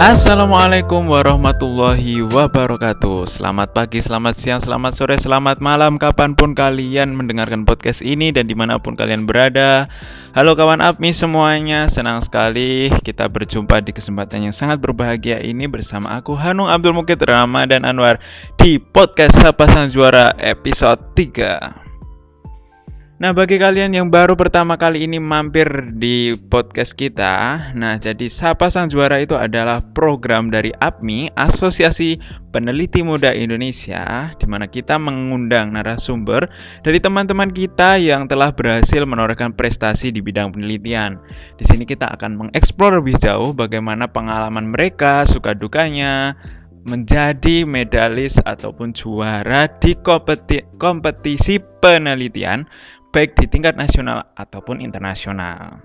[0.00, 3.28] Assalamualaikum warahmatullahi wabarakatuh.
[3.28, 8.48] Selamat pagi, selamat siang, selamat sore, selamat malam Kapan pun kalian mendengarkan podcast ini dan
[8.48, 9.92] di mana pun kalian berada.
[10.32, 16.16] Halo kawan APMI semuanya, senang sekali kita berjumpa di kesempatan yang sangat berbahagia ini Bersama
[16.16, 18.24] aku Hanung Abdul Mukid Ramadan Anwar
[18.56, 21.89] Di podcast Sapa Sang Juara episode 3
[23.20, 28.72] Nah, bagi kalian yang baru pertama kali ini mampir di podcast kita, nah jadi Sapa
[28.72, 32.16] Sang Juara itu adalah program dari APMI, Asosiasi
[32.48, 36.48] Peneliti Muda Indonesia, di mana kita mengundang narasumber
[36.80, 41.20] dari teman-teman kita yang telah berhasil menorehkan prestasi di bidang penelitian.
[41.60, 46.40] Di sini kita akan mengeksplor lebih jauh bagaimana pengalaman mereka, suka dukanya,
[46.88, 52.64] menjadi medalis ataupun juara di kompeti kompetisi penelitian
[53.10, 55.82] baik di tingkat nasional ataupun internasional.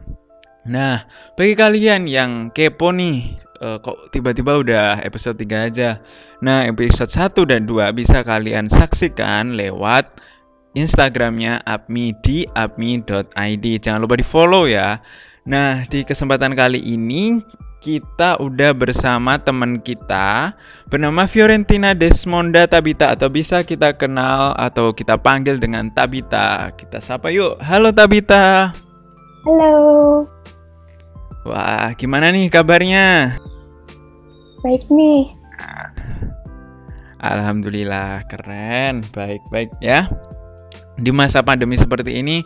[0.65, 1.05] Nah,
[1.37, 6.01] bagi kalian yang kepo nih, uh, kok tiba-tiba udah episode 3 aja.
[6.41, 10.09] Nah, episode 1 dan 2 bisa kalian saksikan lewat
[10.75, 13.65] Instagramnya apmi di apmi.id.
[13.79, 14.99] Jangan lupa di follow ya.
[15.45, 17.37] Nah, di kesempatan kali ini
[17.85, 20.57] kita udah bersama teman kita
[20.89, 26.73] bernama Fiorentina Desmonda Tabita atau bisa kita kenal atau kita panggil dengan Tabita.
[26.73, 27.61] Kita sapa yuk.
[27.61, 28.73] Halo Tabita.
[29.45, 30.25] Halo.
[31.45, 33.37] Wah, gimana nih kabarnya?
[34.65, 35.29] Baik nih.
[37.21, 39.05] Alhamdulillah, keren.
[39.13, 40.09] Baik-baik ya.
[40.97, 42.41] Di masa pandemi seperti ini,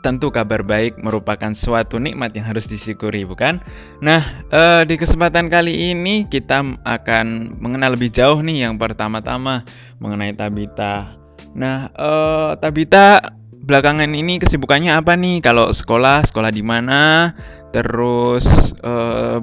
[0.00, 3.58] tentu kabar baik merupakan suatu nikmat yang harus disyukuri, bukan?
[3.98, 9.66] Nah, eh, di kesempatan kali ini kita akan mengenal lebih jauh nih yang pertama-tama
[9.98, 11.18] mengenai Tabita.
[11.58, 13.18] Nah, eh, Tabita
[13.68, 15.42] belakangan ini kesibukannya apa nih?
[15.42, 17.34] Kalau sekolah, sekolah di mana?
[17.74, 18.46] Terus
[18.80, 19.38] eh,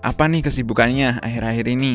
[0.00, 1.94] apa nih kesibukannya akhir-akhir ini?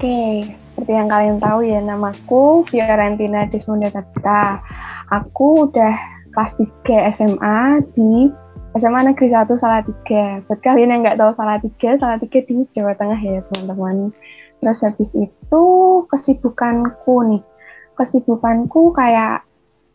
[0.00, 4.64] Oke, seperti yang kalian tahu ya, namaku Fiorentina Desmonda Tabita
[5.12, 5.92] aku udah
[6.32, 6.56] kelas
[6.88, 8.32] 3 SMA di
[8.80, 10.40] SMA Negeri 1 Salatiga.
[10.48, 14.08] Buat kalian yang nggak tahu Salatiga, Salatiga di Jawa Tengah ya teman-teman.
[14.64, 15.64] Terus habis itu
[16.08, 17.44] kesibukanku nih,
[18.00, 19.44] kesibukanku kayak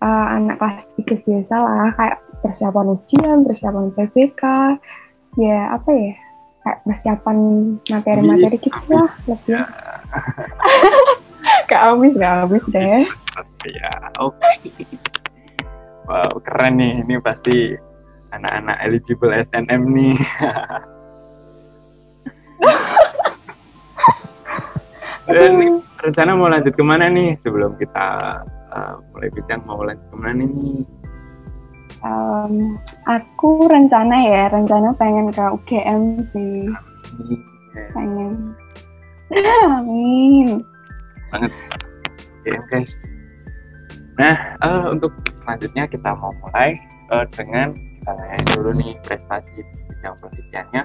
[0.05, 4.43] uh, anak kelas 3 biasa lah, kayak persiapan ujian, persiapan PBK,
[5.41, 6.13] ya apa ya,
[6.61, 7.37] kayak persiapan
[7.89, 9.49] materi-materi gitu lah lebih.
[9.49, 9.94] Ya.
[11.69, 13.05] Gak habis, gak habis deh.
[13.65, 14.37] Ya, oke.
[14.37, 14.85] Okay.
[16.05, 17.01] Wow, keren nih.
[17.01, 17.73] Ini pasti
[18.29, 20.15] anak-anak eligible SNM nih.
[25.25, 28.39] Dan rencana mau lanjut ke mana nih sebelum kita
[28.69, 30.85] uh, mulai bincang mau lanjut ke mana nih?
[32.05, 32.77] Um,
[33.09, 36.69] aku rencana ya, rencana pengen ke UGM sih.
[37.97, 38.53] Pengen.
[39.35, 40.63] Amin.
[41.31, 41.51] Banget.
[42.45, 42.91] Oke okay, guys.
[44.15, 46.79] Nah, uh, untuk selanjutnya kita mau mulai
[47.11, 49.59] uh, dengan kita tanya dulu nih prestasi
[49.91, 50.83] bidang penelitiannya.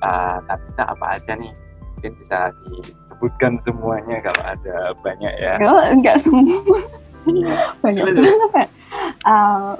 [0.00, 1.52] Uh, tapi kita apa aja nih?
[1.98, 5.54] Mungkin bisa disebutkan semuanya kalau ada banyak ya.
[5.60, 6.80] Oh, enggak semua.
[7.28, 7.76] Iya.
[7.84, 8.68] banyak banget.
[9.28, 9.76] Uh,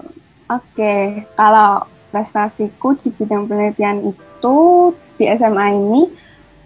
[0.51, 1.03] Oke, okay.
[1.39, 4.59] kalau prestasiku di bidang penelitian itu
[5.15, 6.11] di SMA ini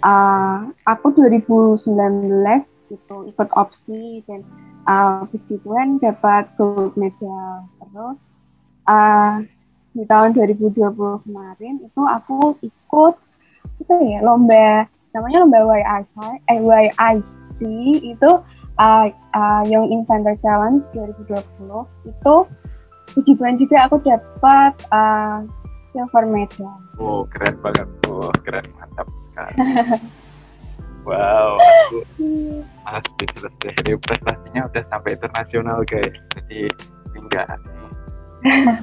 [0.05, 1.81] uh, aku 2019
[2.93, 4.45] itu ikut opsi dan
[4.85, 8.37] uh, Tuhan dapat gold medal terus.
[8.85, 9.41] Uh,
[9.97, 10.75] di tahun 2020
[11.25, 13.15] kemarin itu aku ikut
[13.75, 16.15] apa ya lomba namanya lomba YIC
[16.51, 17.59] eh YIC
[18.03, 18.31] itu
[18.77, 22.35] uh, uh, Young Inventor Challenge 2020 itu
[23.15, 25.47] puji Tuhan juga aku dapat uh,
[25.95, 26.75] silver medal.
[26.99, 29.07] Oh keren banget, oh keren mantap
[31.09, 31.59] wow,
[32.87, 33.23] aku
[33.61, 33.75] deh.
[33.83, 36.15] Ini prestasinya udah sampai internasional guys.
[36.39, 36.71] Jadi
[37.19, 37.59] enggak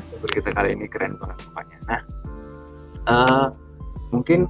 [0.09, 1.77] Seperti kita kali ini keren banget pokoknya.
[1.85, 2.01] Nah,
[3.07, 3.47] uh,
[4.09, 4.49] mungkin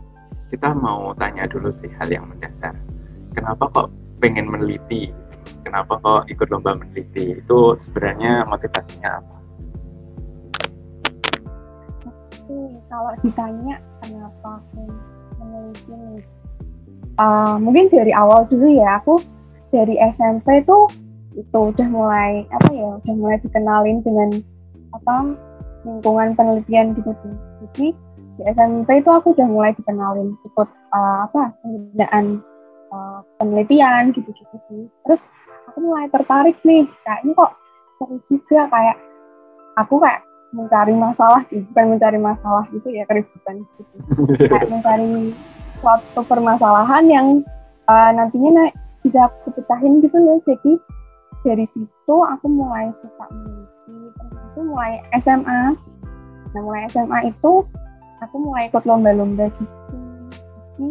[0.50, 2.75] kita mau tanya dulu sih hal yang mendasar.
[3.36, 3.88] Kenapa kok
[4.20, 5.12] pengen meneliti?
[5.68, 7.38] Kenapa kok ikut lomba meneliti?
[7.38, 9.42] Itu sebenarnya motivasinya apa?
[12.92, 14.84] kalau ditanya kenapa aku
[15.88, 16.42] meneliti
[17.20, 19.20] uh, mungkin dari awal dulu ya aku
[19.72, 20.88] dari SMP tuh
[21.36, 24.30] itu udah mulai apa ya udah mulai dikenalin dengan
[24.92, 25.36] apa
[25.88, 27.12] lingkungan penelitian gitu.
[27.16, 27.88] Tuh jadi
[28.40, 32.44] di SMP itu aku udah mulai dikenalin ikut uh, apa pembinaan
[32.92, 34.82] uh, penelitian gitu-gitu sih.
[35.08, 35.32] Terus
[35.72, 37.52] aku mulai tertarik nih kayaknya kok
[37.96, 38.98] seru juga kayak
[39.80, 40.22] aku kayak
[40.52, 43.84] mencari masalah bukan mencari masalah itu ya keributan gitu.
[44.52, 45.32] Kayak mencari
[45.81, 47.28] suatu permasalahan yang
[47.89, 48.66] uh, nantinya na
[49.01, 50.38] bisa aku pecahin gitu loh.
[50.45, 50.78] Jadi
[51.42, 55.74] dari situ aku mulai suka meneliti terus itu mulai SMA
[56.51, 57.63] nah mulai SMA itu
[58.22, 59.98] aku mulai ikut lomba-lomba gitu.
[60.78, 60.89] Jadi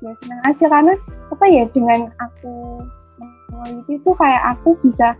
[0.00, 0.94] ya senang aja karena
[1.28, 2.80] apa ya dengan aku
[3.52, 5.12] meneliti itu kayak aku bisa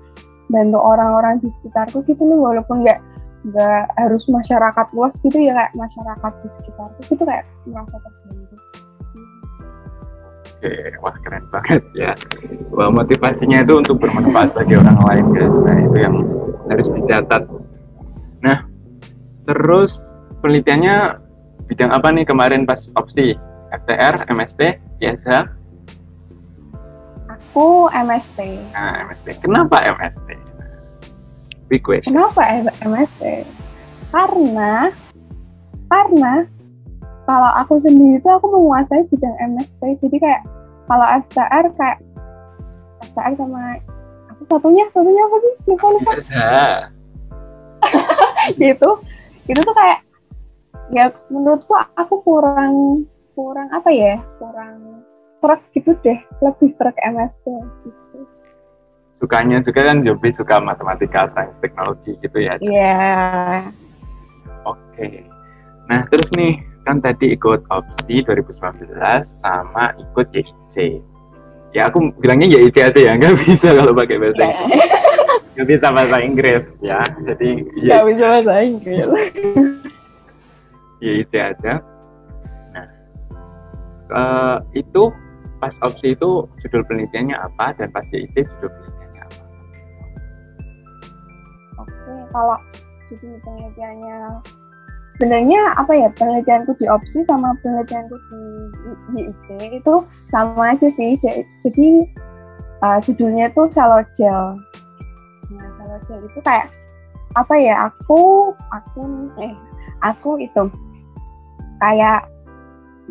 [0.50, 2.49] bantu orang-orang di sekitarku gitu loh.
[2.49, 2.99] Walaupun nggak
[3.41, 8.56] nggak harus masyarakat luas gitu ya kayak masyarakat di sekitarku itu kayak merasa terbantu.
[10.61, 12.12] Oke, wah keren banget ya.
[12.69, 15.57] Wah motivasinya itu untuk bermanfaat bagi orang lain guys.
[15.65, 16.17] Nah itu yang
[16.69, 17.49] harus dicatat.
[18.45, 18.69] Nah
[19.49, 20.05] terus
[20.45, 21.17] penelitiannya
[21.65, 23.41] bidang apa nih kemarin pas opsi
[23.73, 24.61] FTR, MST,
[25.01, 25.49] biasa?
[27.33, 28.61] Aku MST.
[28.77, 29.41] Nah MST.
[29.41, 30.29] Kenapa MST?
[31.73, 32.12] Big question.
[32.12, 33.49] Kenapa MST?
[34.12, 34.93] Karena
[35.89, 36.45] karena
[37.31, 40.43] kalau aku sendiri itu aku menguasai bidang MST jadi kayak
[40.91, 41.99] kalau FTR kayak
[43.06, 43.79] FTR sama
[44.35, 46.12] aku satunya satunya apa sih lupa lupa
[48.67, 48.91] gitu
[49.47, 50.03] itu tuh kayak
[50.91, 53.06] ya menurutku aku kurang
[53.38, 55.06] kurang apa ya kurang
[55.38, 57.47] serak gitu deh lebih serak MST
[57.87, 58.26] gitu
[59.23, 62.56] sukanya juga kan lebih suka matematika, sains, teknologi gitu ya.
[62.56, 62.73] Iya.
[62.73, 63.61] Yeah.
[64.65, 64.81] Oke.
[64.97, 65.29] Okay.
[65.93, 68.97] Nah, terus nih, kan tadi ikut opsi 2019
[69.41, 70.77] sama ikut YIC.
[71.71, 74.55] Ya, aku bilangnya YIC aja ya, nggak bisa kalau pakai bahasa yeah.
[74.55, 74.93] Inggris.
[75.50, 77.00] Nggak bisa bahasa Inggris, ya.
[77.27, 77.50] Jadi,
[77.85, 79.06] nggak bisa bahasa Inggris.
[81.05, 81.75] YIC aja.
[82.73, 82.87] Nah,
[84.15, 85.11] uh, itu
[85.61, 89.00] pas opsi itu judul penelitiannya apa dan pas YIC judul penelitiannya
[92.31, 92.59] kalau
[93.11, 94.19] jadi penelitiannya
[95.21, 98.41] sebenarnya apa ya penelitianku di opsi sama penelitianku di
[99.21, 99.49] IIC
[99.85, 99.95] itu
[100.33, 101.21] sama aja sih.
[101.21, 102.09] Jadi
[102.81, 104.57] uh, judulnya tuh shallow gel.
[105.53, 106.73] Nah shallow gel itu kayak
[107.37, 109.53] apa ya aku aku eh
[110.01, 110.73] aku itu
[111.85, 112.25] kayak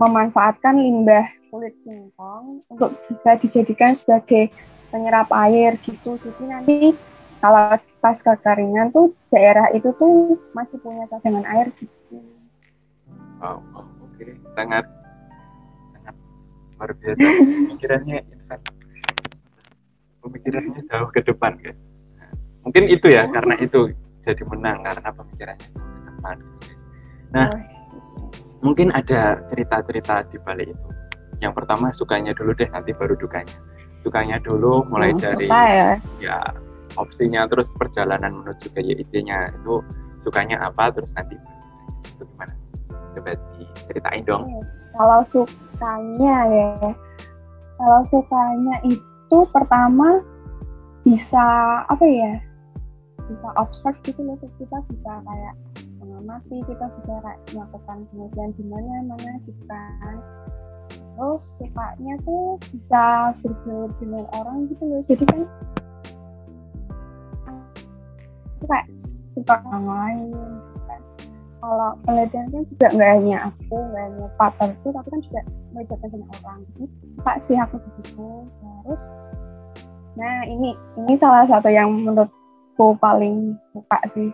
[0.01, 4.49] memanfaatkan limbah kulit singkong untuk bisa dijadikan sebagai
[4.89, 6.17] penyerap air gitu.
[6.17, 6.77] Jadi nanti
[7.37, 11.98] kalau pas kekeringan tuh daerah itu tuh masih punya cadangan air gitu.
[13.39, 14.35] Oh, oh oke, okay.
[14.55, 14.83] sangat
[15.95, 16.15] sangat
[16.75, 17.27] luar biasa
[17.71, 18.19] pemikirannya
[20.19, 21.75] pemikirannya jauh ke depan kan.
[22.67, 23.31] Mungkin itu ya, oh.
[23.31, 23.79] karena itu
[24.27, 26.37] jadi menang karena pemikirannya jauh ke depan.
[27.31, 27.59] Nah, oh.
[28.59, 30.87] mungkin ada cerita-cerita di balik itu.
[31.39, 33.55] Yang pertama sukanya dulu deh, nanti baru dukanya.
[34.03, 36.39] Sukanya dulu mulai oh, dari ya, ya
[36.97, 39.83] opsinya terus perjalanan menuju ke YIC-nya itu
[40.25, 41.37] sukanya apa terus nanti
[42.07, 42.53] itu gimana
[43.19, 44.47] coba diceritain dong
[44.95, 46.71] kalau sukanya ya
[47.75, 50.23] kalau sukanya itu pertama
[51.03, 51.45] bisa
[51.87, 52.39] apa ya
[53.27, 55.55] bisa observe gitu loh kita bisa kayak
[55.99, 57.13] mengamati kita bisa
[57.53, 60.17] melakukan penelitian di mana mana gitu kan
[61.19, 65.43] terus sukanya tuh bisa bergaul dengan orang gitu loh jadi kan
[68.63, 68.87] kayak
[69.31, 70.15] suka kan.
[71.59, 74.27] Kalau penelitian kan juga nggak hanya aku nggak hanya
[74.71, 75.41] itu tapi kan juga
[75.75, 76.59] melibatkan sama orang.
[76.71, 78.27] Jadi suka sih aku di situ.
[78.83, 79.03] Terus
[80.15, 84.31] nah ini ini salah satu yang menurutku paling suka sih.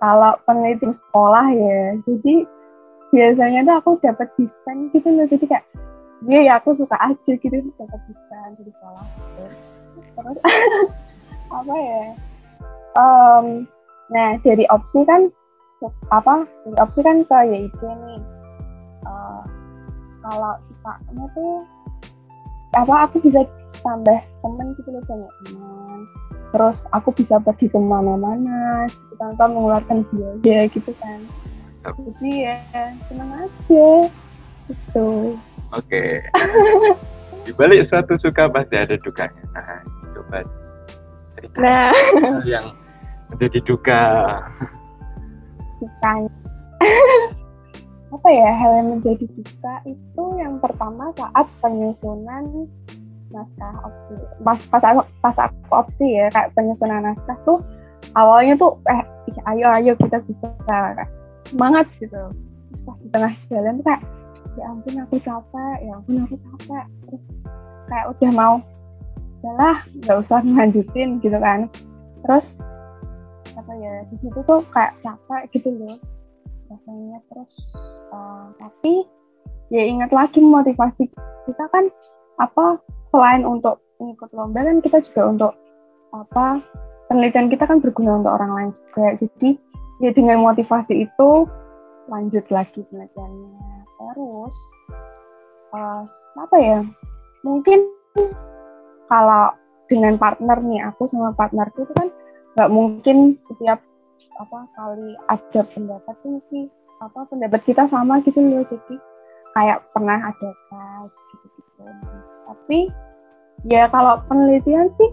[0.00, 2.34] Kalau penelitian sekolah ya jadi
[3.12, 5.24] biasanya tuh aku dapat dispen gitu loh.
[5.24, 5.64] Jadi kayak
[6.28, 9.44] iya ya aku suka aja gitu dapat dispen di sekolah gitu.
[10.20, 10.38] Terus
[11.56, 12.04] apa ya
[12.96, 13.66] um,
[14.10, 15.30] nah dari opsi kan
[16.10, 18.20] apa dari opsi kan ke YIC nih.
[19.06, 19.42] Uh,
[20.20, 21.64] kalau sukanya tuh
[22.76, 23.42] apa aku bisa
[23.80, 26.00] tambah temen gitu loh banyak teman
[26.50, 30.02] terus aku bisa pergi ke mana-mana gitu, tanpa mengeluarkan
[30.42, 31.18] biaya gitu kan.
[31.80, 32.58] Jadi ya
[33.08, 33.88] senang aja
[34.68, 35.38] gitu.
[35.72, 36.26] Oke.
[36.26, 36.26] Okay.
[37.46, 39.42] di balik suatu suka pasti ada dukanya.
[39.54, 39.80] Nah
[40.12, 40.38] coba
[41.38, 41.56] cerita.
[41.56, 41.94] Nah.
[42.44, 42.66] yang
[43.30, 44.02] menjadi duka
[45.80, 46.32] dukanya
[48.14, 52.66] apa ya hal yang menjadi duka itu yang pertama saat penyusunan
[53.30, 54.14] naskah opsi.
[54.42, 57.62] Pas pas aku pas aku opsi ya kayak penyusunan naskah tuh
[58.18, 59.02] awalnya tuh eh
[59.54, 61.06] ayo ayo kita bisa kayak
[61.46, 62.18] semangat gitu.
[62.70, 64.02] Terus pas di tengah jalan tuh kayak
[64.58, 66.84] ya ampun aku capek ya ampun aku capek.
[67.06, 67.24] Terus
[67.86, 68.54] kayak udah mau
[69.40, 71.70] udahlah nggak usah lanjutin gitu kan.
[72.26, 72.58] Terus
[73.60, 75.96] apa ya di situ tuh kayak capek gitu loh.
[76.70, 77.52] Rasanya terus
[78.14, 79.04] uh, tapi
[79.68, 81.10] ya ingat lagi motivasi
[81.46, 81.92] kita kan
[82.40, 82.80] apa
[83.12, 85.52] selain untuk ikut lomba kan kita juga untuk
[86.16, 86.64] apa
[87.12, 89.06] penelitian kita kan berguna untuk orang lain juga.
[89.20, 89.60] Jadi
[90.00, 91.30] ya dengan motivasi itu
[92.08, 93.84] lanjut lagi penelitiannya.
[94.00, 94.56] Terus
[95.76, 96.02] uh,
[96.40, 96.80] apa ya
[97.44, 97.86] mungkin
[99.10, 99.54] kalau
[99.90, 102.08] dengan partner nih aku sama partnerku itu kan
[102.60, 103.80] nggak mungkin setiap
[104.36, 106.68] apa kali ada pendapat tuh sih
[107.00, 108.60] apa pendapat kita sama gitu loh.
[108.68, 109.00] Jadi
[109.56, 111.88] kayak pernah ada tes gitu gitu
[112.44, 112.92] tapi
[113.64, 115.08] ya kalau penelitian sih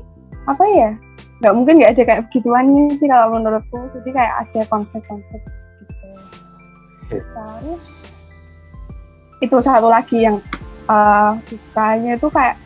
[0.51, 0.91] apa ya
[1.39, 3.79] nggak mungkin nggak ada kayak begituannya sih kalau menurutku.
[3.95, 5.39] Jadi kayak ada konflik-konflik
[5.79, 6.07] gitu.
[7.15, 7.83] Terus
[9.39, 10.43] itu satu lagi yang
[10.91, 12.59] uh, sukanya itu kayak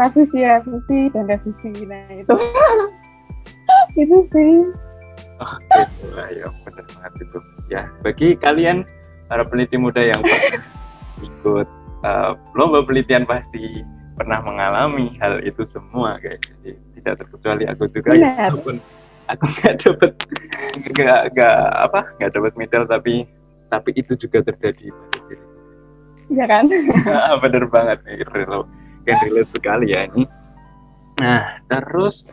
[0.00, 1.68] revisi revisi dan revisi.
[1.84, 2.32] Nah itu
[3.96, 4.52] itu sih.
[5.42, 6.06] Oke itu
[6.38, 7.38] ya benar banget itu.
[7.70, 8.84] Ya bagi kalian
[9.26, 10.62] para peneliti muda yang pernah
[11.28, 11.68] ikut
[12.04, 13.82] uh, lomba penelitian pasti
[14.12, 18.14] pernah mengalami hal itu semua guys jadi tidak terkecuali aku juga.
[18.14, 18.76] Ya walaupun
[19.30, 20.12] aku nggak dapat
[20.92, 23.24] nggak nggak apa nggak dapat medal tapi
[23.72, 25.44] tapi itu juga terjadi pada diri.
[26.32, 26.64] Iya kan?
[27.08, 28.68] Ah, bener banget nih, relate,
[29.08, 30.28] kan relate sekali ya ini.
[31.20, 32.28] Nah, terus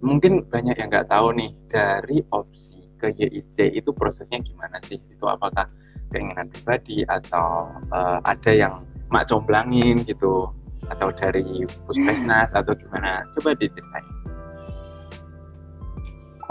[0.00, 5.00] mungkin banyak yang nggak tahu nih dari opsi ke YIC itu prosesnya gimana sih?
[5.08, 5.68] Itu apakah
[6.10, 10.50] keinginan pribadi atau uh, ada yang mak comblangin gitu
[10.90, 13.24] atau dari puskesmas atau gimana?
[13.38, 14.06] Coba diceritain.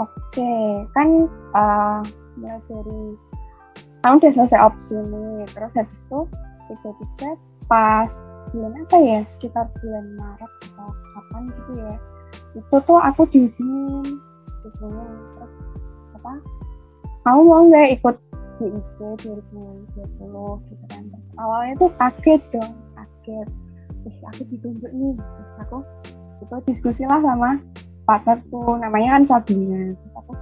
[0.00, 0.52] Oke,
[0.96, 2.00] kan uh,
[2.40, 3.00] dari
[4.00, 6.20] kamu udah selesai opsi nih terus habis itu
[6.70, 7.30] tiba-tiba
[7.68, 8.12] pas
[8.50, 11.94] bulan apa ya sekitar bulan Maret atau kapan gitu ya
[12.54, 14.18] itu tuh aku dihubungin
[14.62, 15.56] dihubungin terus
[16.18, 16.32] apa?
[17.24, 18.16] Kamu mau nggak ikut
[18.60, 19.96] DIC 2020
[20.68, 21.02] gitu kan.
[21.08, 23.48] Terus awalnya tuh kaget dong kaget.
[24.04, 25.78] Terus aku ditunjuk nih terus aku
[26.40, 27.60] itu diskusi lah sama
[28.04, 28.76] partnerku.
[28.76, 29.96] Namanya kan Sabina.
[29.96, 30.32] Terus aku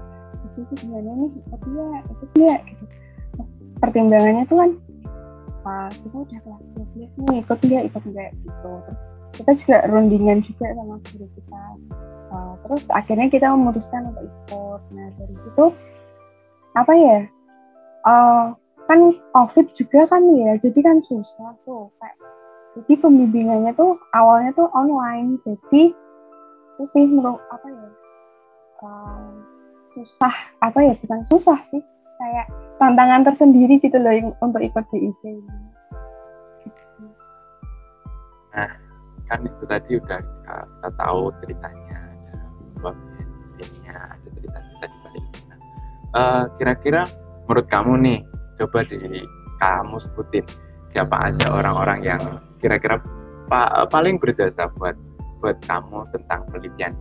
[0.47, 2.85] diskusi gimana nih ikut dia ikut dia gitu.
[3.39, 4.71] Terus pertimbangannya tuh kan
[5.63, 8.31] uh, kita udah kelas 12 nih ikut nggak ikut nggak?
[8.35, 8.73] Gitu.
[8.83, 9.03] Terus
[9.35, 11.63] kita juga rundingan juga sama guru kita.
[12.29, 14.81] Uh, terus akhirnya kita memutuskan untuk ikut.
[14.93, 15.65] Nah dari situ
[16.77, 17.21] apa ya?
[18.07, 18.45] Uh,
[18.89, 22.17] kan covid juga kan ya jadi kan susah tuh kayak
[22.81, 27.89] jadi pembimbingannya tuh awalnya tuh online jadi itu sih menurut apa ya?
[28.81, 29.29] Uh,
[29.93, 30.95] susah apa ya?
[31.05, 31.83] Bukan susah sih
[32.19, 32.47] kayak
[32.83, 35.69] tantangan tersendiri gitu loh untuk ikut DIC ini.
[38.59, 38.88] Nah,
[39.29, 42.01] kan itu tadi udah kita, kita tahu ceritanya,
[42.81, 42.93] ada
[43.61, 45.59] sininya, ada cerita-cerita di balik Nah,
[46.17, 47.03] uh, kira-kira
[47.45, 48.19] menurut kamu nih,
[48.57, 48.99] coba di
[49.61, 50.45] kamu sebutin
[50.97, 52.23] siapa aja orang-orang yang
[52.65, 52.97] kira-kira
[53.49, 54.97] pa paling berjasa buat
[55.45, 56.93] buat kamu tentang penelitian.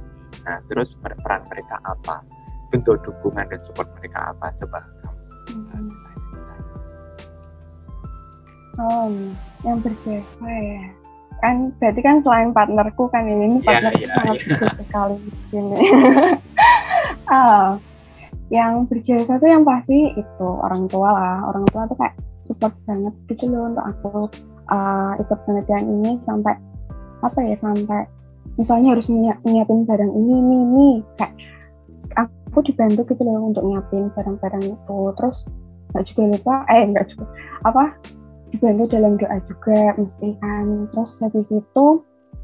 [0.43, 2.21] Nah, terus peran mereka apa?
[2.69, 4.51] Bentuk dukungan dan support mereka apa?
[4.59, 4.79] Coba
[8.77, 9.09] Oh,
[9.65, 10.85] yang berjasa ya.
[11.43, 14.47] Kan berarti kan selain partnerku kan ini, ini iya, partnerku yeah, sangat yeah.
[14.47, 15.77] berjasa sekali di sini.
[17.29, 17.67] oh,
[18.57, 21.37] yang berjasa tuh yang pasti itu orang tua lah.
[21.49, 22.15] Orang tua tuh kayak
[22.47, 24.11] support banget gitu loh untuk aku
[24.71, 26.55] uh, ikut penelitian ini sampai
[27.19, 28.07] apa ya sampai
[28.55, 30.87] misalnya harus nyiapin barang ini ini ini
[31.19, 31.35] kayak
[32.15, 35.37] aku dibantu gitu loh untuk nyiapin barang-barang itu terus
[35.93, 37.25] nggak juga lupa eh nggak juga
[37.67, 37.83] apa
[38.53, 41.85] dibantu dalam doa juga mesti kan terus habis itu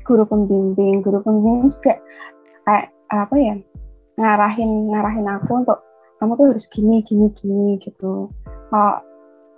[0.04, 2.00] guru pembimbing guru pembimbing juga
[2.68, 3.56] kayak apa ya
[4.18, 5.80] ngarahin ngarahin aku untuk
[6.24, 8.32] kamu tuh harus gini gini gini gitu.
[8.72, 8.96] Oh,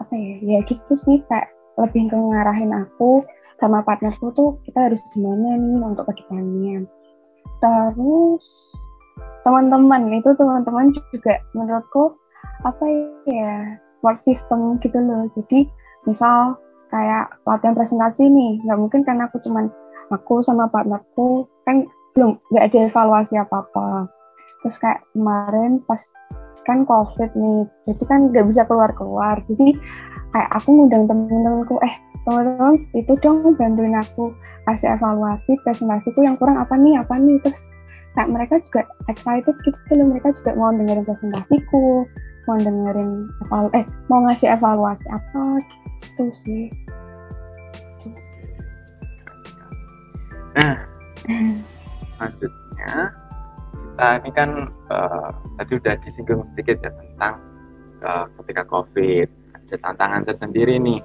[0.02, 3.22] apa ya ya gitu sih kayak lebih ke ngarahin aku
[3.62, 6.90] sama partnerku tuh kita harus gimana nih untuk ke depannya?
[7.62, 8.44] Terus
[9.46, 12.18] teman-teman itu teman-teman juga menurutku
[12.66, 12.86] apa
[13.30, 15.30] ya support system gitu loh.
[15.38, 15.70] Jadi
[16.06, 16.58] misal
[16.94, 19.70] kayak latihan presentasi nih nggak mungkin karena aku cuman
[20.14, 24.08] aku sama partnerku kan belum nggak ada evaluasi apa apa
[24.64, 26.02] terus kayak kemarin pas
[26.66, 29.76] kan covid nih jadi kan nggak bisa keluar keluar jadi
[30.34, 31.96] kayak aku ngundang temen-temenku eh
[32.26, 34.34] teman-teman itu dong bantuin aku
[34.66, 37.38] kasih evaluasi presentasiku yang kurang apa nih apa nih.
[37.46, 37.62] Terus
[38.18, 38.82] kayak mereka juga
[39.12, 42.08] excited gitu loh mereka juga mau dengerin presentasiku
[42.46, 43.28] mau dengerin
[43.76, 45.85] eh mau ngasih evaluasi apa gitu
[46.34, 46.70] sih
[50.56, 50.76] nah
[52.16, 53.12] selanjutnya
[53.96, 54.50] kita ini kan
[54.92, 57.40] uh, tadi udah disinggung sedikit ya tentang
[58.04, 61.00] uh, ketika COVID ada tantangan tersendiri nih.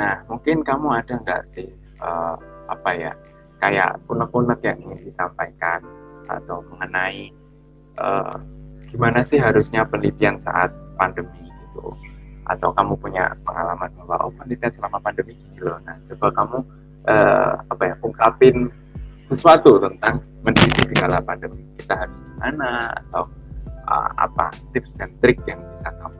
[0.00, 1.68] Nah mungkin kamu ada nggak sih
[2.00, 2.40] uh,
[2.72, 3.12] apa ya
[3.60, 5.84] kayak unek-unek yang ingin disampaikan
[6.26, 7.28] atau mengenai
[8.00, 8.40] uh,
[8.88, 11.92] gimana sih harusnya penelitian saat pandemi gitu
[12.50, 16.58] atau kamu punya pengalaman bahwa oh penelitian selama pandemi gini loh nah coba kamu
[17.06, 18.56] uh, apa ya ungkapin
[19.30, 23.22] sesuatu tentang meneliti di kala pandemi kita harus gimana atau
[23.86, 26.18] uh, apa tips dan trik yang bisa kamu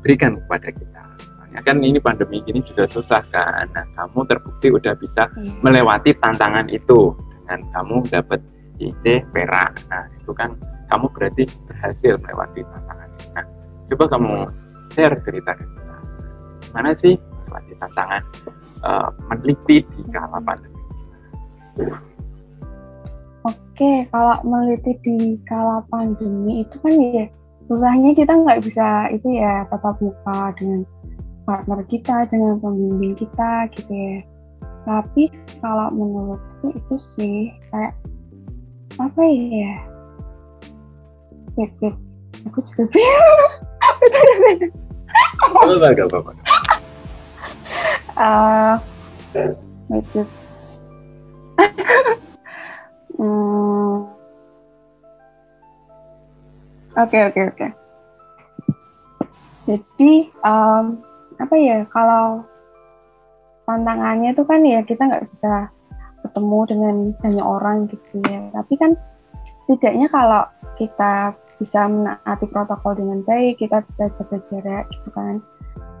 [0.00, 1.02] berikan kepada kita.
[1.18, 5.52] Soalnya kan ini pandemi ini juga susah kan nah kamu terbukti udah bisa iya.
[5.60, 8.40] melewati tantangan itu dengan kamu dapat
[8.78, 9.04] IC
[9.34, 9.72] perak.
[9.90, 10.54] Nah itu kan
[10.90, 13.44] kamu berarti berhasil melewati tantangan nah
[13.92, 14.34] coba kamu
[14.96, 15.94] share cerita kita
[16.72, 18.22] gimana sih melewati tantangan
[18.80, 20.80] uh, meneliti di kala pandemi
[23.46, 27.28] Oke, kalau meneliti di kala pandemi itu kan ya
[27.68, 30.88] susahnya kita nggak bisa itu ya tatap muka dengan
[31.44, 34.24] partner kita, dengan pembimbing kita gitu ya.
[34.88, 35.28] Tapi
[35.60, 37.92] kalau menurutku itu sih kayak
[38.96, 39.76] apa ya?
[41.60, 41.94] Wait, wait.
[42.48, 44.72] Aku juga bingung.
[45.42, 46.32] Apa gak apa-apa.
[48.16, 48.76] Uh.
[56.96, 57.66] Oke oke oke.
[59.68, 60.96] Jadi um,
[61.36, 62.40] apa ya kalau
[63.68, 65.68] tantangannya itu kan ya kita nggak bisa
[66.24, 68.48] ketemu dengan banyak orang gitu ya.
[68.56, 68.96] Tapi kan
[69.68, 70.48] tidaknya kalau
[70.80, 75.40] kita bisa menaati protokol dengan baik, kita bisa jaga jarak gitu kan.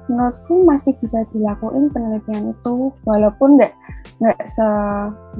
[0.06, 3.74] Menurutku masih bisa dilakuin penelitian itu walaupun nggak
[4.22, 4.66] nggak se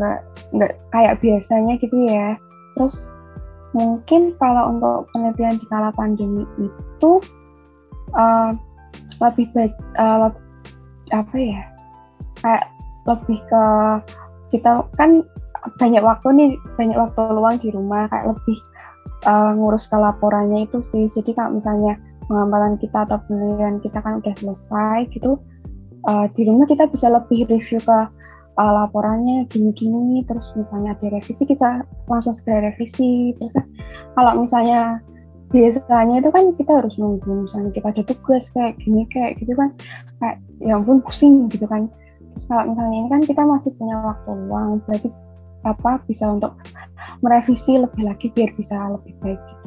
[0.00, 0.18] nggak
[0.56, 2.34] nggak kayak biasanya gitu ya.
[2.74, 2.96] Terus
[3.76, 7.12] mungkin kalau untuk penelitian di kala pandemi itu
[8.16, 8.56] uh,
[9.20, 10.32] lebih baik uh,
[11.14, 11.62] apa ya
[12.42, 12.64] kayak
[13.06, 13.64] lebih ke
[14.54, 15.22] kita kan
[15.78, 18.58] banyak waktu nih banyak waktu luang di rumah kayak lebih
[19.26, 21.10] uh, ngurus ke laporannya itu sih.
[21.12, 25.38] Jadi kalau misalnya pengamatan kita atau penelitian kita kan udah selesai gitu
[26.06, 27.98] uh, di rumah kita bisa lebih review ke
[28.56, 33.34] uh, laporannya gini-gini terus misalnya ada revisi kita langsung segera revisi.
[33.36, 33.66] Terus kan
[34.14, 35.02] kalau misalnya
[35.54, 39.70] biasanya itu kan kita harus nunggu misalnya kita ada tugas kayak gini kayak gitu kan
[40.18, 41.86] kayak ya ampun pusing gitu kan.
[42.34, 45.08] Terus kalau misalnya ini kan kita masih punya waktu luang berarti
[45.66, 46.54] apa bisa untuk
[47.20, 49.66] merevisi lebih lagi biar bisa lebih baik gitu.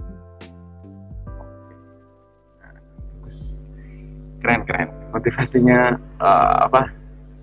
[4.40, 4.90] keren keren.
[5.12, 6.88] Motivasinya uh, apa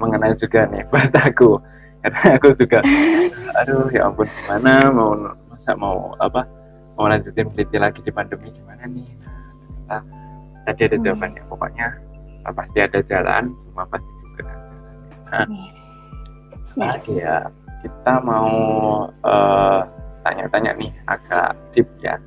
[0.01, 1.61] mengenai juga nih buat aku.
[2.01, 2.81] Karena aku juga
[3.61, 5.13] aduh ya ampun gimana mau
[5.53, 6.47] masa mau apa
[6.97, 9.09] mau lanjutin peneliti lagi di pandemi gimana nih?
[9.87, 10.03] Nah,
[10.65, 11.05] tadi ada hmm.
[11.05, 11.43] jawabannya.
[11.47, 11.87] Pokoknya
[12.47, 14.65] uh, pasti ada jalan semua pasti juga ada
[15.27, 15.47] nah,
[16.79, 17.35] nah ya
[17.87, 18.51] kita mau
[19.23, 19.81] uh,
[20.27, 22.19] tanya-tanya nih agak deep ya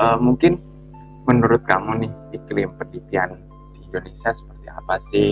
[0.00, 0.56] uh, mungkin
[1.26, 3.36] menurut kamu nih iklim penelitian
[3.82, 5.28] Indonesia seperti apa sih?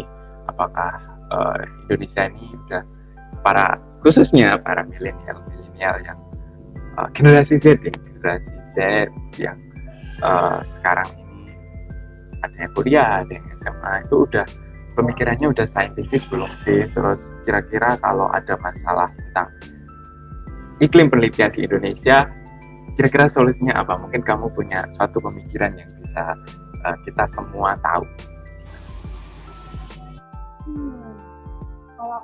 [0.50, 0.92] Apakah
[1.33, 2.83] uh, Indonesia ini sudah
[3.40, 6.18] para khususnya para milenial milenial yang
[6.98, 8.79] uh, generasi Z ya, generasi Z
[9.40, 9.59] yang
[10.20, 11.53] uh, sekarang ini
[12.44, 14.46] ada yang kuliah, ada yang SMA itu udah
[14.94, 16.87] pemikirannya udah saintifik belum sih?
[16.94, 19.50] Terus kira-kira kalau ada masalah tentang
[20.83, 22.26] iklim penelitian di Indonesia,
[22.98, 23.98] kira-kira solusinya apa?
[23.98, 26.24] Mungkin kamu punya suatu pemikiran yang bisa
[26.87, 28.04] uh, kita semua tahu.
[30.64, 31.14] Hmm.
[31.98, 32.20] Kalau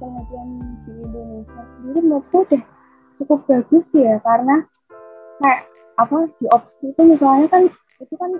[0.00, 0.48] penelitian
[0.86, 2.62] di Indonesia sendiri menurutku udah
[3.22, 4.66] cukup bagus ya karena
[5.42, 5.62] kayak
[6.00, 7.62] apa di opsi itu misalnya kan
[8.00, 8.30] itu kan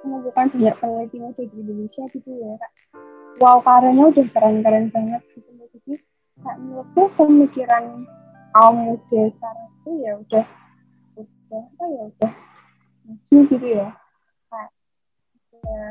[0.00, 2.72] menunjukkan banyak penelitian di Indonesia gitu ya kak.
[3.40, 5.96] Wow karyanya udah keren-keren banget gitu jadi
[6.44, 8.04] kayak menurutku pemikiran
[8.52, 10.44] kaum muda sekarang itu ya udah
[11.16, 12.32] udah apa ya udah
[13.08, 13.88] maju gitu ya.
[14.52, 14.70] Kayak
[15.56, 15.84] ya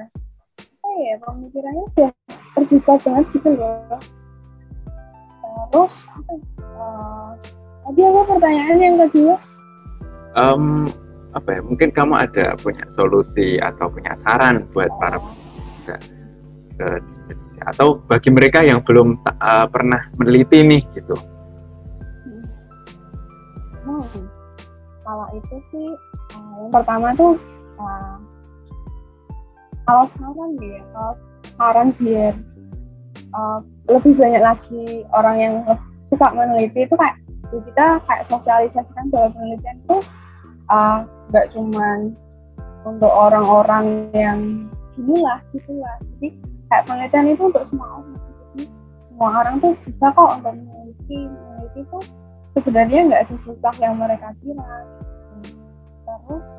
[0.62, 2.10] apa ya pemikirannya udah
[2.54, 3.98] terbuka banget gitu loh.
[5.74, 5.94] Terus
[6.78, 7.34] uh,
[7.82, 9.36] tadi apa pertanyaan yang kedua?
[10.38, 10.86] Um,
[11.34, 16.19] apa ya mungkin kamu ada punya solusi atau punya saran buat para pemuda
[16.80, 16.88] ke
[17.68, 21.16] atau bagi mereka yang belum uh, pernah meneliti nih gitu.
[23.84, 24.06] Hmm.
[25.04, 25.90] kalau itu sih
[26.38, 27.36] uh, yang pertama tuh
[27.82, 28.16] uh,
[29.84, 31.14] kalau saran dia kalau
[31.58, 32.34] saran biar
[33.34, 35.56] uh, lebih banyak lagi orang yang
[36.08, 37.18] suka meneliti itu kayak
[37.50, 39.98] kita kayak sosialisasikan bahwa penelitian itu
[40.70, 41.02] uh,
[41.34, 42.14] nggak uh, cuman
[42.86, 46.30] untuk orang-orang yang ginilah gitulah jadi
[46.70, 48.18] kayak penelitian itu untuk semua orang.
[49.10, 52.04] Semua orang tuh bisa kok untuk meneliti meneliti tuh
[52.56, 54.70] sebenarnya nggak sesusah yang mereka kira.
[56.06, 56.50] Terus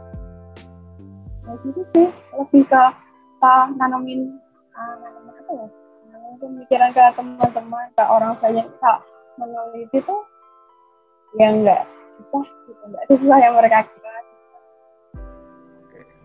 [1.47, 2.07] ya gitu sih.
[2.35, 2.85] Lebih ke
[3.41, 4.35] uh, nanamin
[4.75, 5.67] uh, nanamin apa ya?
[6.11, 8.67] Nanamin pemikiran ke teman-teman ke orang banyak.
[8.83, 8.99] Kak
[9.39, 10.21] meneliti tuh
[11.39, 11.83] ya nggak
[12.19, 12.83] susah gitu.
[12.91, 14.11] Nggak susah yang mereka kira.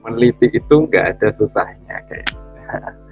[0.01, 2.29] Meneliti itu nggak ada susahnya kayak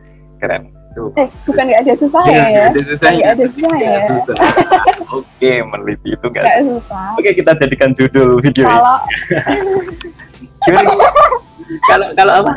[0.43, 0.63] keren.
[0.91, 2.65] Itu eh bukan nggak ada susah ya, ya?
[2.69, 3.99] ada susahnya nggak ada susah ya?
[4.11, 4.35] susah.
[5.17, 7.07] oke meneliti itu nggak susah.
[7.17, 8.97] oke kita jadikan judul video kalau
[11.89, 12.53] kalau kalau apa?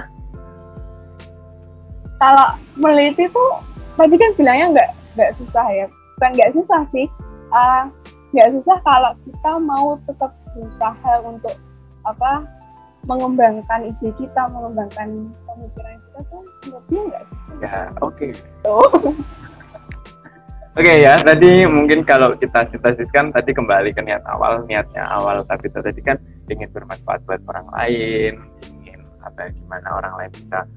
[2.16, 2.46] Kalau
[2.76, 3.50] meneliti tuh
[3.96, 5.86] tadi kan bilangnya nggak nggak susah ya.
[6.16, 7.06] Bukan nggak susah sih.
[7.54, 7.88] Uh,
[8.36, 11.56] nggak susah kalau kita mau tetap berusaha untuk
[12.04, 12.44] apa
[13.06, 17.38] mengembangkan ide kita, mengembangkan pemikiran kita tuh menurutnya enggak sih?
[17.62, 18.14] Ya, oke.
[18.14, 18.30] Okay.
[18.66, 18.90] Oh.
[20.76, 25.40] Oke okay, ya, tadi mungkin kalau kita sintesiskan tadi kembali ke niat awal, niatnya awal
[25.48, 26.20] tapi itu tadi kan
[26.52, 28.32] ingin bermanfaat buat orang lain,
[28.84, 30.68] ingin apa ya, gimana orang lain bisa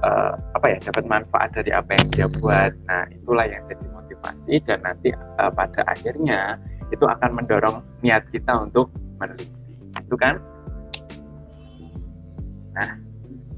[0.00, 2.72] uh, apa ya dapat manfaat dari apa yang dia buat.
[2.88, 6.56] Nah itulah yang jadi motivasi dan nanti uh, pada akhirnya
[6.88, 8.88] itu akan mendorong niat kita untuk
[9.20, 9.52] meneliti,
[10.00, 10.40] itu kan?
[12.72, 12.90] Nah,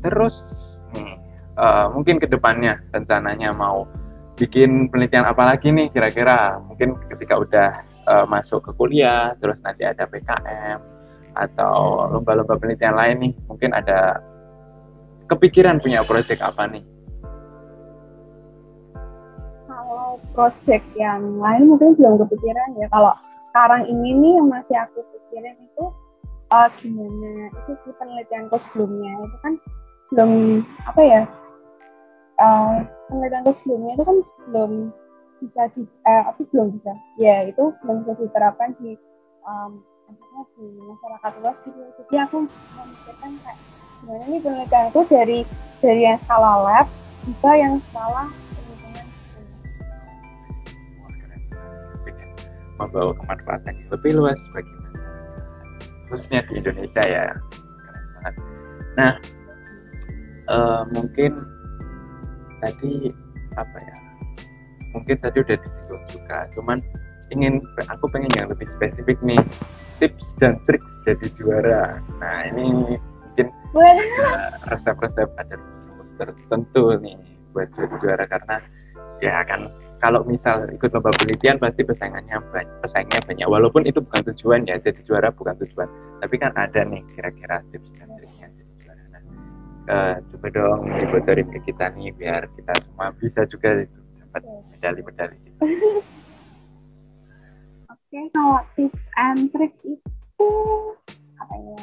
[0.03, 0.43] terus
[0.95, 1.19] nih
[1.59, 3.87] uh, mungkin ke depannya rencananya mau
[4.35, 6.59] bikin penelitian apa lagi nih kira-kira?
[6.67, 7.69] Mungkin ketika udah
[8.11, 10.79] uh, masuk ke kuliah terus nanti ada PKM
[11.35, 14.23] atau lomba-lomba penelitian lain nih mungkin ada
[15.27, 16.85] kepikiran punya proyek apa nih?
[19.71, 22.87] Kalau proyek yang lain mungkin belum kepikiran ya.
[22.91, 23.15] Kalau
[23.51, 25.85] sekarang ini nih yang masih aku pikirin itu
[26.55, 27.51] uh, gimana?
[27.51, 29.11] Itu sih penelitianku sebelumnya.
[29.27, 29.53] Itu kan
[30.15, 30.33] belum
[30.87, 31.23] apa ya?
[32.39, 34.17] Uh, penelitianku sebelumnya itu kan
[34.51, 34.73] belum
[35.43, 36.93] bisa di uh, apa belum bisa.
[37.19, 38.95] Ya itu belum bisa diterapkan di
[39.43, 39.83] um,
[40.55, 41.81] di masyarakat luas gitu.
[41.99, 43.59] Jadi aku memikirkan kayak
[44.03, 45.39] gimana nih penelitianku dari
[45.83, 46.87] dari yang skala lab
[47.25, 48.29] bisa yang skala
[52.75, 54.84] membawa kemanfaatan yang lebih luas bagi
[56.15, 57.27] khususnya di Indonesia ya.
[57.35, 58.35] Keren banget
[58.95, 59.13] nah
[60.47, 61.43] uh, mungkin
[62.63, 63.11] tadi
[63.59, 63.97] apa ya?
[64.95, 66.79] Mungkin tadi udah disinggung juga cuman
[67.35, 67.59] ingin
[67.91, 69.43] aku pengen yang lebih spesifik nih
[69.99, 71.99] tips dan trik jadi juara.
[72.23, 72.95] Nah ini
[73.35, 73.51] mungkin
[74.71, 75.57] resep-resep ada
[76.15, 77.19] tertentu nih
[77.51, 78.57] buat jadi juara karena
[79.19, 79.67] ya akan
[80.05, 83.49] kalau misal ikut lomba penelitian pasti pesaingnya banyak, pesaingnya banyak.
[83.49, 85.89] Walaupun itu bukan tujuan ya, jadi juara bukan tujuan.
[86.21, 89.01] Tapi kan ada nih kira-kira tips dan triknya jadi juara.
[89.09, 89.23] Nah,
[89.89, 93.89] uh, coba dong dibocorin ke kita nih biar kita semua bisa juga
[94.21, 94.45] dapat
[94.77, 95.41] medali-medali.
[97.97, 100.51] Oke, kalau tips and trick itu
[101.41, 101.81] apa ya?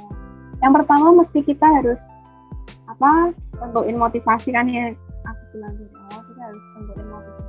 [0.62, 1.98] Yang pertama mesti kita harus
[2.86, 4.94] apa tentuin motivasi kan ya
[5.26, 7.41] aku bilang di awal kita harus tentuin motivasi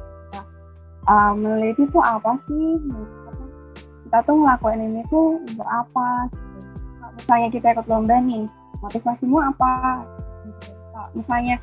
[1.08, 2.78] uh, meneliti itu apa sih?
[4.08, 6.28] Kita tuh ngelakuin ini tuh untuk apa?
[7.16, 8.46] Misalnya kita ikut lomba nih
[8.82, 10.04] motivasimu apa?
[11.16, 11.60] Misalnya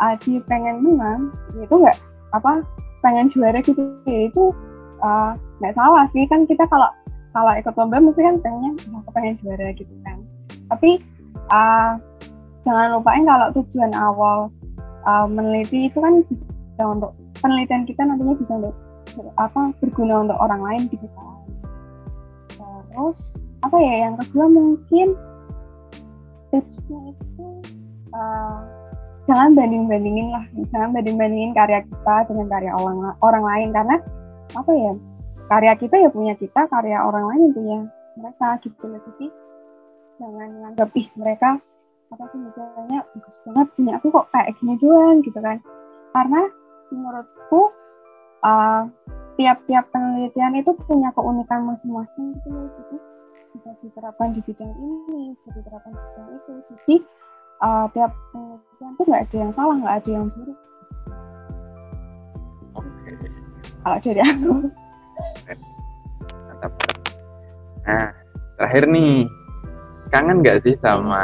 [0.00, 1.28] Adi pengen menang
[1.60, 1.98] itu nggak
[2.32, 2.64] apa
[3.04, 4.52] pengen juara gitu ya itu
[5.04, 6.24] uh, nggak salah sih.
[6.28, 6.88] Kan kita kalau
[7.36, 10.18] kalau ikut lomba mesti kan pengennya aku pengen juara gitu kan.
[10.72, 11.04] Tapi
[11.52, 12.00] uh,
[12.64, 14.48] jangan lupain kalau tujuan awal
[15.04, 18.76] uh, meneliti itu kan bisa untuk penelitian kita nantinya bisa untuk
[19.36, 21.36] apa berguna untuk orang lain gitu kan
[22.90, 23.18] terus
[23.60, 25.14] apa ya yang kedua mungkin
[26.50, 27.46] tipsnya itu
[28.12, 28.60] uh,
[29.30, 30.44] jangan banding bandingin lah.
[30.74, 33.68] Jangan banding bandingin karya kita dengan karya orang orang lain.
[33.70, 33.96] Karena
[34.58, 34.92] apa ya
[35.46, 37.78] karya kita ya punya kita karya orang lain punya
[38.18, 39.00] mereka gitu loh.
[39.06, 39.26] Jadi
[40.18, 41.50] jangan nganggap ih mereka
[42.10, 45.62] apa sih misalnya bagus banget punya aku kok kayak gini doang gitu kan.
[46.10, 46.42] Karena
[46.94, 47.70] menurutku
[48.44, 48.82] uh,
[49.40, 52.68] tiap-tiap penelitian itu punya keunikan masing-masing gitu loh.
[52.68, 52.96] Jadi
[53.50, 56.52] bisa diterapkan di bidang ini bisa diterapkan di bidang itu.
[56.68, 56.96] Jadi
[57.64, 60.58] uh, tiap penelitian itu nggak ada yang salah nggak ada yang buruk.
[62.78, 63.10] Oke.
[63.80, 64.50] kalau dari aku.
[66.48, 66.72] Mantap.
[67.86, 68.08] Nah
[68.60, 69.24] terakhir nih.
[70.10, 71.22] Kangen nggak sih sama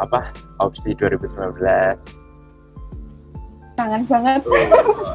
[0.00, 2.23] apa opsi 2019
[3.74, 4.40] kangen banget.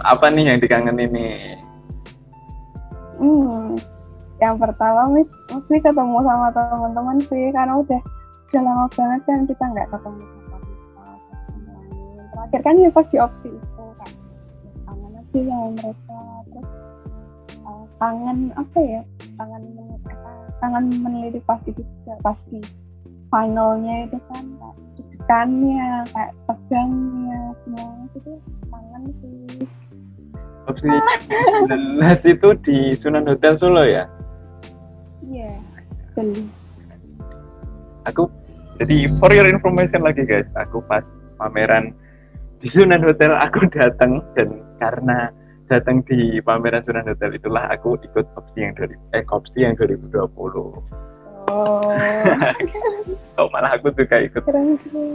[0.03, 1.59] Apa nih yang dikangen ini
[3.19, 3.75] hmm,
[4.39, 8.01] yang pertama mis mesti ketemu sama teman-teman sih karena udah
[8.49, 10.57] udah lama banget kan kita nggak ketemu sama
[12.33, 14.11] terakhir kan ya pas di opsi itu kan.
[14.87, 16.17] Kangen aja sama mereka
[16.49, 16.69] terus
[17.67, 19.01] uh, kangen apa ya
[19.37, 19.63] kangen
[20.63, 22.59] kangen meneliti pasti juga pasti
[23.29, 24.43] finalnya itu kan
[25.29, 28.33] tekannya kayak tegangnya semua itu
[28.73, 29.61] kangen sih.
[30.65, 30.89] Opsi
[31.69, 34.09] jelas itu di Sunan Hotel Solo ya?
[35.29, 35.53] Iya
[36.17, 36.41] yeah,
[38.09, 38.25] aku
[38.81, 40.49] jadi for your information lagi guys.
[40.57, 41.05] Aku pas
[41.37, 41.93] pameran
[42.57, 45.29] di Sunan Hotel aku datang dan karena
[45.69, 50.09] datang di pameran Sunan Hotel itulah aku ikut opsi yang dari eh opsi yang 2020
[51.49, 51.89] Oh.
[53.41, 54.43] oh malah aku juga ikut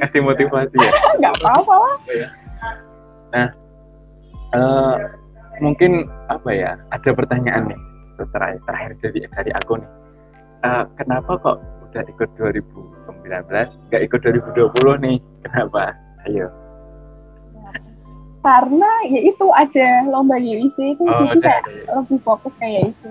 [0.03, 0.90] kasih motivasi ya.
[1.23, 1.97] Gak apa-apa lah.
[2.11, 2.29] Iya.
[3.35, 3.49] Nah,
[4.59, 4.94] uh,
[5.62, 6.75] mungkin apa ya?
[6.90, 7.81] Ada pertanyaan nih
[8.31, 9.90] terakhir terakhir dari dari aku nih.
[10.64, 11.59] Uh, kenapa kok
[11.90, 13.47] udah ikut 2019
[13.90, 15.16] nggak ikut 2020 nih?
[15.47, 15.94] Kenapa?
[16.25, 16.49] Ayo
[18.44, 21.64] karena ya itu ada lomba UIC itu oh, jadi kayak
[21.97, 23.03] lebih fokus kayak UIC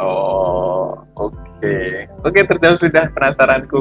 [0.00, 2.08] oh oke okay.
[2.22, 3.80] oke okay, terjawab sudah penasaranku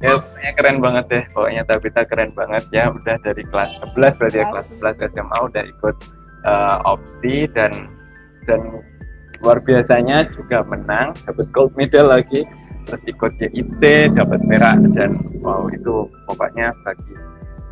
[0.00, 4.38] ya pokoknya keren banget deh pokoknya Tabita keren banget ya udah dari kelas 11 berarti
[4.40, 5.96] ya kelas 11 SMA udah ikut
[6.48, 7.72] uh, opsi dan
[8.48, 8.60] dan
[9.44, 12.48] luar biasanya juga menang dapat gold medal lagi
[12.88, 17.14] terus ikut YIC dapat merah dan wow itu pokoknya bagi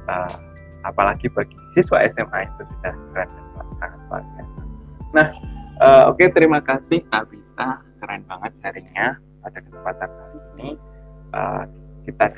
[0.08, 0.36] uh,
[0.84, 4.46] apalagi bagi siswa SMA itu sudah keren dan sangat.
[5.16, 5.26] Nah,
[5.82, 7.30] uh, oke okay, terima kasih Kak
[7.98, 10.70] keren banget sharingnya pada kesempatan kali ini.
[11.34, 11.62] Uh,
[12.08, 12.32] kita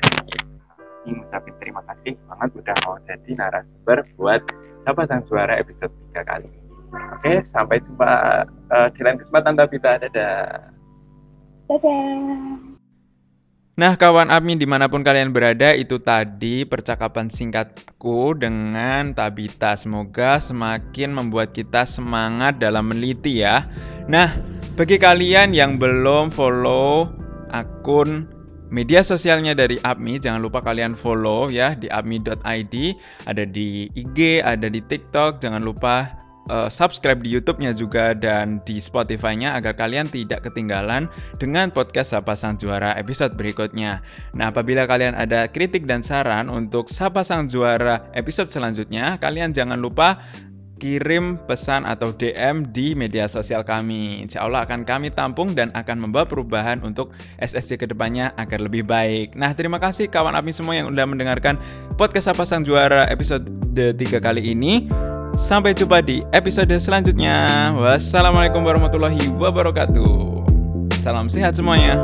[1.05, 4.41] ingin mengucapkan terima kasih banget udah mau jadi narasumber buat
[4.83, 6.69] Sapa Sang Suara episode 3 kali ini.
[6.91, 9.95] Oke, okay, sampai jumpa uh, di lain kesempatan Tabita.
[10.01, 10.75] Dadah.
[11.71, 12.80] Dadah.
[13.81, 19.73] Nah, kawan admin di mana pun kalian berada, itu tadi percakapan singkatku dengan Tabita.
[19.73, 23.65] Semoga semakin membuat kita semangat dalam meneliti ya.
[24.05, 24.37] Nah,
[24.77, 27.09] bagi kalian yang belum follow
[27.49, 28.29] akun
[28.69, 32.75] media sosialnya dari APMI, jangan lupa kalian follow ya di apmi.id,
[33.25, 38.81] ada di IG, ada di TikTok, jangan lupa uh, subscribe di YouTube-nya juga dan di
[38.81, 41.05] Spotify-nya agar kalian tidak ketinggalan
[41.37, 44.01] dengan podcast Sapa Sang Juara episode berikutnya.
[44.33, 49.77] Nah, apabila kalian ada kritik dan saran untuk Sapa Sang Juara episode selanjutnya, kalian jangan
[49.77, 50.17] lupa
[50.81, 54.25] kirim pesan atau DM di media sosial kami.
[54.25, 58.81] Insya Allah akan kami tampung dan akan membawa perubahan untuk SSC ke depannya agar lebih
[58.89, 59.37] baik.
[59.37, 61.61] Nah, terima kasih kawan API semua yang sudah mendengarkan
[62.01, 63.45] podcast Sapa Sang Juara episode
[63.77, 64.89] 3 kali ini.
[65.41, 67.73] Sampai jumpa di episode selanjutnya.
[67.75, 70.45] Wassalamualaikum warahmatullahi wabarakatuh.
[71.01, 71.97] Salam sehat semuanya.